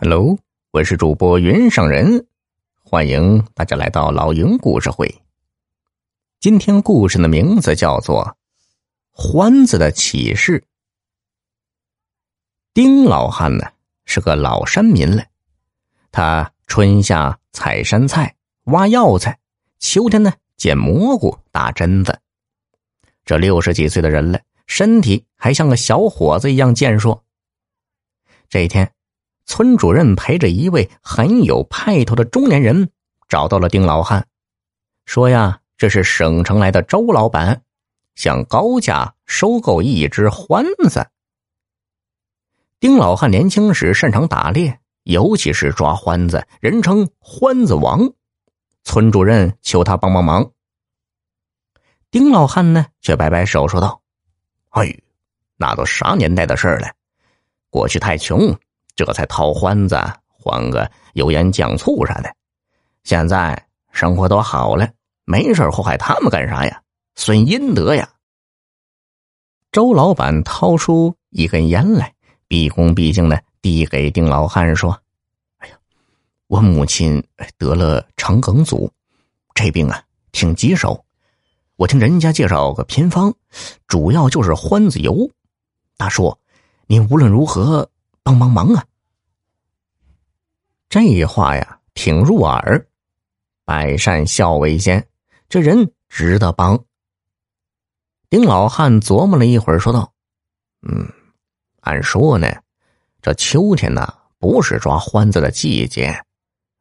[0.00, 0.38] Hello，
[0.70, 2.24] 我是主播云上人，
[2.84, 5.22] 欢迎大家来到老营故事会。
[6.38, 8.24] 今天故事的名字叫做
[9.10, 10.60] 《欢子的启示》。
[12.72, 13.72] 丁老汉呢
[14.04, 15.24] 是个老山民了，
[16.12, 18.36] 他春夏采山菜、
[18.66, 19.40] 挖药材，
[19.80, 22.20] 秋天呢捡蘑菇、打针子。
[23.24, 27.24] 这六十几岁的人了，身体还像个小伙子一样健硕。
[28.48, 28.92] 这一天。
[29.48, 32.90] 村主任陪着一位很有派头的中年人
[33.28, 34.28] 找到了丁老汉，
[35.06, 37.62] 说：“呀，这是省城来的周老板，
[38.14, 41.08] 想高价收购一只獾子。”
[42.78, 48.12] 丁老汉年轻时擅长打猎，尤其是抓獾子，人称“獾子王”。
[48.84, 50.52] 村主任求他帮帮忙。
[52.10, 54.02] 丁老汉呢，却摆摆手说道
[54.70, 54.94] ：“哎，
[55.56, 56.92] 那都啥年代的事儿了？
[57.70, 58.54] 过去太穷。”
[59.04, 62.34] 这才掏欢子，换个油盐酱醋啥的。
[63.04, 64.90] 现在生活都好了，
[65.24, 66.82] 没事祸害他们干啥呀？
[67.14, 68.10] 损阴德呀！
[69.70, 72.12] 周老板掏出一根烟来，
[72.48, 75.00] 毕恭毕敬的递给丁老汉说
[75.58, 75.78] ：“哎呀，
[76.48, 77.24] 我母亲
[77.56, 78.90] 得了肠梗阻，
[79.54, 80.02] 这病啊
[80.32, 81.04] 挺棘手。
[81.76, 83.32] 我听人家介绍个偏方，
[83.86, 85.30] 主要就是欢子油。
[85.96, 86.36] 大叔，
[86.88, 87.88] 您无论如何。”
[88.28, 88.84] 帮帮忙啊！
[90.90, 92.86] 这话呀挺入耳，
[93.64, 95.08] 百善孝为先，
[95.48, 96.84] 这人值得帮。
[98.28, 100.12] 丁老汉琢磨了一会儿，说道
[100.86, 101.10] ：“嗯，
[101.80, 102.46] 按说呢，
[103.22, 106.22] 这秋天呢不是抓獾子的季节，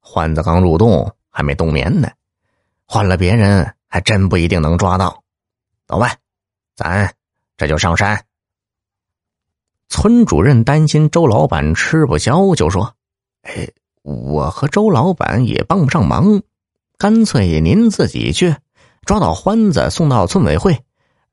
[0.00, 2.10] 獾子刚入洞，还没冬眠呢。
[2.86, 5.22] 换了别人，还真不一定能抓到。
[5.86, 6.16] 走吧，
[6.74, 7.14] 咱
[7.58, 8.18] 这就上山。”
[9.88, 12.96] 村主任担心周老板吃不消，就说
[13.42, 13.68] ：“哎，
[14.02, 16.42] 我和周老板也帮不上忙，
[16.98, 18.56] 干脆您自己去，
[19.04, 20.84] 抓到獾子送到村委会，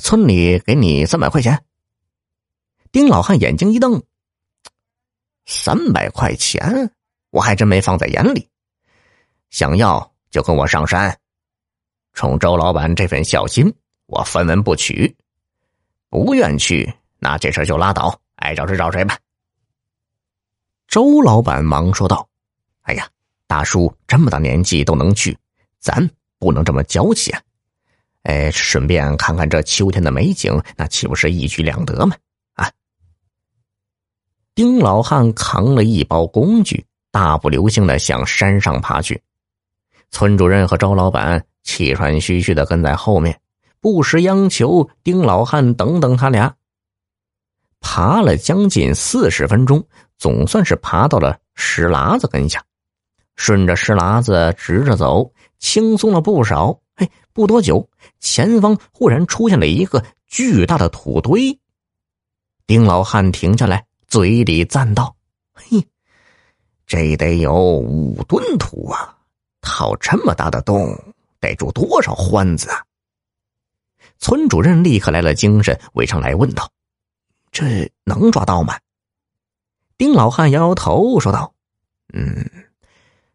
[0.00, 1.64] 村里给你三百块钱。”
[2.92, 4.02] 丁老汉眼睛一瞪
[5.44, 6.92] ：“三百块钱，
[7.30, 8.48] 我还真没放在眼里。
[9.50, 11.18] 想要就跟我上山，
[12.14, 13.74] 冲周老板这份孝心，
[14.06, 15.14] 我分文不取；
[16.08, 19.18] 不愿去，那这事就拉倒。”爱找谁找谁吧。
[20.88, 22.26] 周老板忙说道
[22.82, 23.06] ：“哎呀，
[23.46, 25.36] 大叔这么大年纪都能去，
[25.80, 26.08] 咱
[26.38, 27.42] 不能这么娇气啊！
[28.22, 32.16] 哎，顺便看看这秋天的美景，那岂不是一举两得吗？
[32.54, 32.70] 啊！”
[34.54, 39.20] 丁老汉扛了一包工具，大步流星的向山上爬去。
[40.10, 43.38] 村主任和周老板气喘吁吁的跟在后面，
[43.80, 46.54] 不时央求丁老汉等等他俩。
[47.88, 49.86] 爬了将近四十分钟，
[50.18, 52.60] 总算是爬到了石喇子跟下。
[53.36, 56.76] 顺着石喇子直着走，轻松了不少。
[56.96, 57.88] 哎，不多久，
[58.18, 61.56] 前方忽然出现了一个巨大的土堆。
[62.66, 65.14] 丁老汉停下来，嘴里赞道
[65.54, 65.86] ：“嘿，
[66.88, 69.16] 这得有五吨土啊！
[69.60, 70.92] 掏这么大的洞，
[71.38, 72.82] 得住多少獾子啊？”
[74.18, 76.68] 村主任立刻来了精神，围上来问道。
[77.58, 78.78] 这能抓到吗？
[79.96, 81.54] 丁老汉摇摇头说道
[82.12, 82.44] ：“嗯，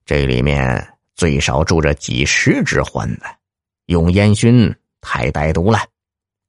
[0.06, 3.24] 这里面最少住着几十只獾子，
[3.88, 4.72] 用烟熏
[5.02, 5.80] 太歹毒了，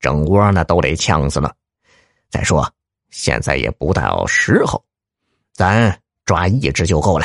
[0.00, 1.56] 整窝呢都得呛死了。
[2.28, 2.70] 再说
[3.08, 4.84] 现在也不到时候，
[5.54, 7.24] 咱抓一只就够了，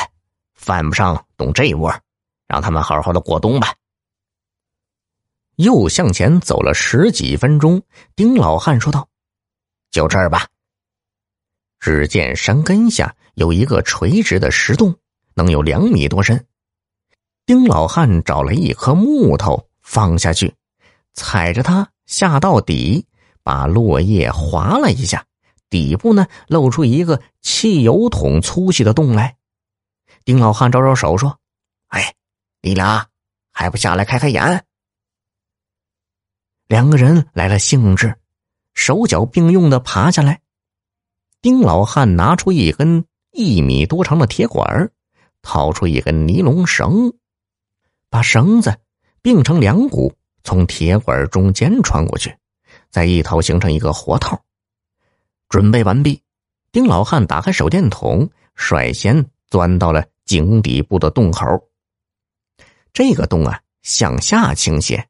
[0.54, 1.94] 犯不上动这窝，
[2.46, 3.74] 让他们好好的过冬吧。”
[5.56, 7.82] 又向前走了十几分钟，
[8.16, 9.06] 丁老汉说道。
[9.90, 10.46] 就这儿吧。
[11.80, 14.96] 只见山根下有一个垂直的石洞，
[15.34, 16.46] 能有两米多深。
[17.46, 20.54] 丁老汉找了一颗木头放下去，
[21.14, 23.06] 踩着它下到底，
[23.42, 25.24] 把落叶划了一下，
[25.70, 29.36] 底部呢露出一个汽油桶粗细的洞来。
[30.24, 31.38] 丁老汉招招手说
[31.88, 32.14] ：“哎，
[32.60, 33.06] 你俩
[33.50, 34.64] 还不下来开开眼？”
[36.68, 38.14] 两个人来了兴致。
[38.78, 40.40] 手脚并用的爬下来，
[41.42, 44.92] 丁老汉拿出一根一米多长的铁管
[45.42, 47.12] 掏出一根尼龙绳，
[48.08, 48.78] 把绳子
[49.20, 50.14] 并成两股，
[50.44, 52.32] 从铁管中间穿过去，
[52.88, 54.44] 再一头形成一个活套。
[55.48, 56.22] 准备完毕，
[56.70, 61.44] 丁老汉打开手电筒，率先钻到了井底部的洞口。
[62.92, 65.08] 这个洞啊，向下倾斜，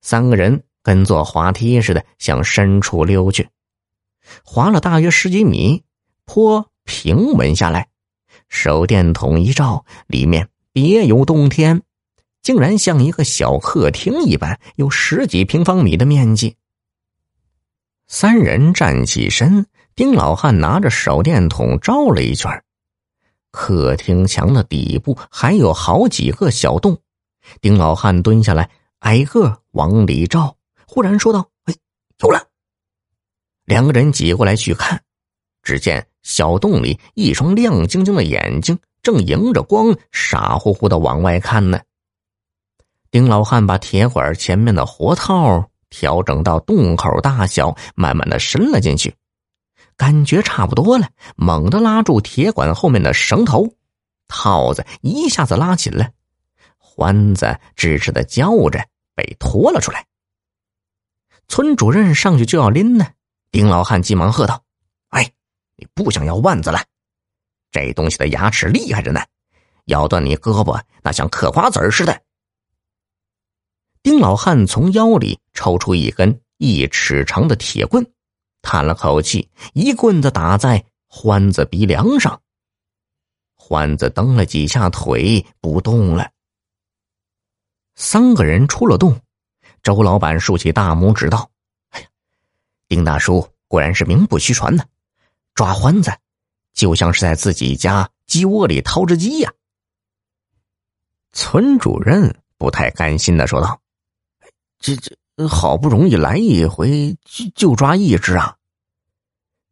[0.00, 0.64] 三个人。
[0.86, 3.48] 跟坐滑梯似的向深处溜去，
[4.44, 5.82] 滑了大约十几米，
[6.24, 7.88] 坡平稳下来，
[8.48, 11.82] 手电筒一照，里面别有洞天，
[12.40, 16.54] 竟然像一个小客厅一般，有十几平方米的面积。
[18.06, 19.66] 三人站起身，
[19.96, 22.62] 丁老汉拿着手电筒照了一圈，
[23.50, 27.02] 客厅墙的底部还有好几个小洞。
[27.60, 30.55] 丁老汉蹲下来，挨个往里照，
[30.86, 31.74] 忽然说道：“哎，
[32.18, 32.48] 有了！”
[33.66, 35.02] 两个人挤过来去看，
[35.62, 41.80] 只见小洞里一双亮晶晶的眼睛正迎着光，傻乎乎的往外看呢。
[43.10, 49.14] 丁老汉把铁管前面的活套调整到洞口大小，慢慢的伸了进去，
[49.96, 53.74] 感觉差不多了，猛地拉住铁管后面的绳头，
[54.28, 56.10] 套子一下子拉紧了。
[56.78, 60.06] 欢子吱吱的叫着，被拖了出来。
[61.48, 63.06] 村主任上去就要拎呢，
[63.50, 64.62] 丁老汉急忙喝道
[65.10, 65.32] ：“哎，
[65.76, 66.84] 你不想要腕子了？
[67.70, 69.20] 这东西的牙齿厉害着呢，
[69.86, 72.22] 咬断你胳膊那像嗑瓜子似的。”
[74.02, 78.06] 丁老汉从腰里抽出一根一尺长的铁棍，
[78.62, 82.40] 叹了口气，一棍子打在欢子鼻梁上。
[83.56, 86.30] 欢子蹬了几下腿，不动了。
[87.96, 89.20] 三个人出了洞，
[89.86, 91.48] 周老板竖起大拇指道
[91.94, 92.08] ：“哎呀，
[92.88, 94.84] 丁大叔果然是名不虚传呢！
[95.54, 96.10] 抓獾子，
[96.72, 99.52] 就像是在自己家鸡窝里掏只鸡呀。”
[101.30, 103.80] 村主任不太甘心的说道
[104.80, 108.56] ：“这这好不容易来一回，就就抓一只啊！”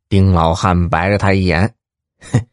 [0.08, 1.74] 丁老汉白了他一眼
[2.30, 2.46] ：“哼，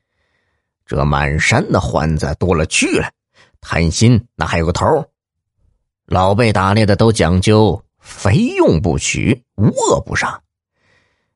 [0.88, 3.12] 这满山的欢子多了去了，
[3.60, 5.08] 贪心那还有个头？”
[6.12, 10.42] 老辈打猎的都讲究肥用不取，无恶不杀。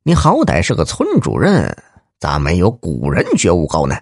[0.03, 1.73] 你好歹是个村主任，
[2.19, 3.95] 咋没有古人觉悟高呢？